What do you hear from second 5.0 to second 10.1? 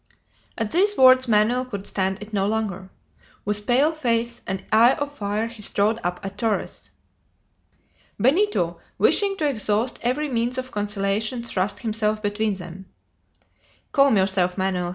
fire he strode up to Torres. Benito, wishing to exhaust